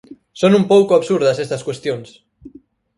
[0.39, 2.07] Son un pouco absurdas estas cuestións.